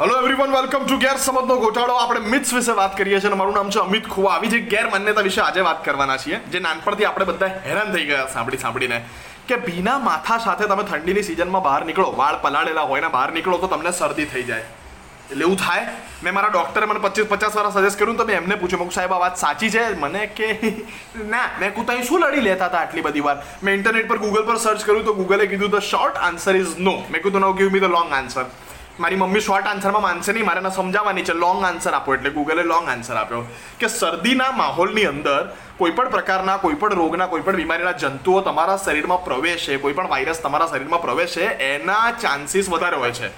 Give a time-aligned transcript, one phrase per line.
[0.00, 3.80] Hello everyone welcome to ગેરસમજનો ગોટાળો આપણે મિથ્સ વિશે વાત કરીએ છીએ મારું નામ છે
[3.80, 4.34] અમિત ખુવા.
[4.34, 8.26] આવી જે ગેરમાન્યતા વિશે આજે વાત કરવાના છીએ, જે નાનપણથી આપણે બધા હેરાન થઈ ગયા
[8.26, 9.02] સાંભળી સાંભળીને,
[9.48, 13.58] કે ભીના માથા સાથે તમે ઠંડીની સિઝનમાં બહાર નીકળો, વાળ પલાળેલા હોય ને બહાર નીકળો
[13.58, 14.64] તો તમને શરદી થઈ જાય.
[15.30, 15.84] એટલે એવું થાય,
[16.22, 19.12] મેં મારા ડૉક્ટરે મને પચીસ પચાસ વાર સજેસ્ટ કર્યું તો મેં એમને પૂછ્યું, મેં સાહેબ,
[19.12, 19.84] આ વાત સાચી છે?
[19.98, 20.50] મને કે,
[21.26, 23.36] ના, મેં કું શું લડી લેતા હતા આટલી બધી વાર?
[23.62, 26.98] મેં ઇન્ટરનેટ પર ગૂગલ પર સર્ચ કર્યું તો ગૂગલે કીધું the short answer is no
[27.10, 28.48] મેં કીધું no give me the long answer
[29.00, 31.34] મારી મમ્મી શોર્ટ આન્સરમાં માનશે નહીં, મારે સમજાવવાની છે.
[31.44, 33.42] લોંગ આન્સર આપો, એટલે ગૂગલે લોંગ આન્સર આપ્યો
[33.80, 35.44] કે શરદીના માહોલની અંદર
[35.78, 41.02] કોઈપણ પ્રકારના, કોઈ પણ રોગના કોઈપણ બીમારીના જંતુઓ તમારા શરીરમાં પ્રવેશે કોઈપણ વાયરસ તમારા શરીરમાં
[41.06, 43.30] પ્રવેશે, એના ચાન્સીસ વધારે હોય છે.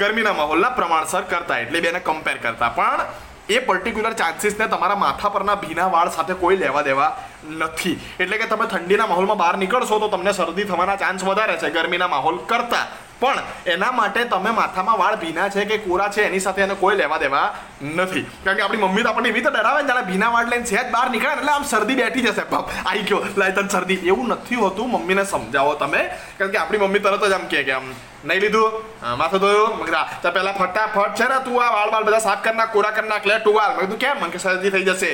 [0.00, 2.70] ગરમીના માહોલના પ્રમાણસર કરતા, એટલે બેને કમ્પેર કરતા.
[2.78, 3.00] પણ
[3.48, 7.10] એ પર્ટિક્યુલર ચાન્સીસને તમારા માથા પરના ભીના વાળ સાથે કોઈ લેવા દેવા
[7.58, 7.98] નથી.
[8.22, 12.10] એટલે કે તમે ઠંડીના માહોલમાં બહાર નીકળશો તો તમને શરદી થવાના ચાન્સ વધારે છે ગરમીના
[12.16, 12.86] માહોલ કરતા.
[13.20, 13.38] પણ
[13.72, 17.18] એના માટે તમે માથામાં વાળ ભીના છે કે કોરા છે એની સાથે એને કોઈ લેવા
[17.22, 17.46] દેવા
[17.82, 18.24] નથી.
[18.44, 21.08] કારણ કે આપણી મમ્મી તો આપણને એવી તો ડરાવે ને ભીના વાળ લઈને સહેજ બહાર
[21.14, 22.44] નીકળે એટલે આમ શરદી બેઠી જશે.
[22.52, 23.20] બાપ આવી ગયો.
[23.40, 23.98] લાય તને શરદી.
[24.10, 26.02] એવું નથી હોતું મમ્મીને સમજાવો તમે.
[26.38, 27.88] કારણ કે આપણી મમ્મી તરત જ આમ કહે કે આમ,
[28.24, 28.70] નહીં લીધું.
[29.18, 29.78] માથું ધોયું.
[29.80, 32.94] મગરા તો પહેલાં ફટાફટ છે ને તું આ વાળ વાળ બધા સાફ કરી નાખ, કોરા
[32.96, 33.72] કરી નાખ, લે, ટુવાલ.
[33.76, 34.16] મેં કીધું, કેમ?
[34.22, 35.10] મને શરદી થઈ જશે.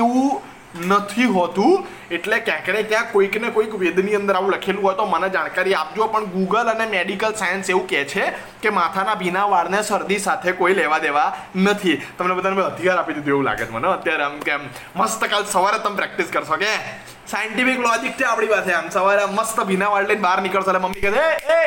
[0.00, 0.42] એવું
[0.90, 1.86] નથી હોતું.
[2.10, 5.74] એટલે ક્યાંક ને ક્યાંક કોઈક ને કોઈક વેદની અંદર આવું લખેલું હોય તો મને જાણકારી
[5.74, 6.06] આપજો.
[6.06, 8.24] પણ ગૂગલ અને મેડિકલ સાયન્સ એવું કહે છે
[8.62, 11.96] કે માથાના ભીના વાળને શરદી સાથે કોઈ લેવા દેવા નથી.
[12.18, 13.88] તમને બધાને અધિકાર આપી દીધું એવું લાગે છે મને.
[13.92, 16.72] અત્યારે આમ કેમ મસ્ત કાલ સવારે તમે પ્રેક્ટિસ કરશો કે?
[17.26, 18.72] સાયન્ટિફિક લોજિક છે આપણી પાસે.
[18.74, 21.26] આમ સવારે મસ્ત ભીના વાળ લઈને બહાર નીકળશો એટલે મમ્મી કહે
[21.58, 21.60] એ,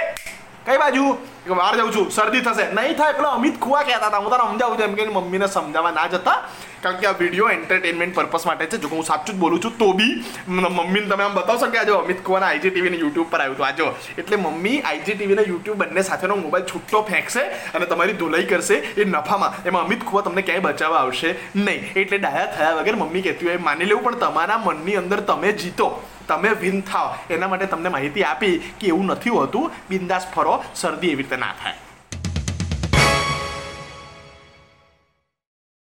[0.65, 1.05] કઈ બાજુ?
[1.45, 2.65] કે બહાર જાઉં છું, શરદી થશે.
[2.77, 4.23] નહીં થાય, પેલો અમિત ખુવા કહેતા હતા.
[4.23, 4.85] હું તારા સમજાવું છું.
[4.89, 6.37] એમ કે મમ્મીને સમજાવવા ના જતા.
[6.83, 8.77] કારણ કે આ વીડિયો એન્ટરટેનમેન્ટ પર્પઝ માટે છે.
[8.83, 10.13] જો હું સાચું જ બોલું છું, તો બી
[10.47, 13.67] મમ્મીને તમે આમ બતાવશો કે આજે અમિત ખુવાના આઈજી ટીવીને યુટ્યુબ પર આવ્યું હતું.
[13.69, 13.87] આજો
[14.21, 17.43] એટલે મમ્મી આઈજી ટીવીને યુટ્યુબ બંને સાથેનો મોબાઈલ છૂટો ફેંકશે
[17.75, 19.51] અને તમારી ધોલાઈ કરશે એ નફામાં.
[19.65, 21.81] એમાં અમિત ખુવા તમને ક્યાંય બચાવવા આવશે નહીં.
[22.03, 25.89] એટલે ડાયા થયા વગર મમ્મી કહેતી હોય, માની લેવું, પણ તમારા મનની અંદર તમે જીતો.
[26.29, 29.71] તમે ભીન થાવ એના માટે તમને માહિતી આપી કે એવું નથી હોતું.
[29.89, 30.63] બિંદાસ ફરો.
[30.75, 31.88] શરદી એવી રીતે ના થાય.